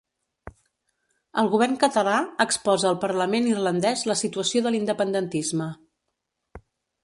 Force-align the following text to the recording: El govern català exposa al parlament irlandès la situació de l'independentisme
El 1.41 1.49
govern 1.55 1.75
català 1.83 2.15
exposa 2.47 2.89
al 2.93 2.99
parlament 3.05 3.51
irlandès 3.53 4.03
la 4.13 4.19
situació 4.25 4.67
de 4.67 4.75
l'independentisme 4.77 5.71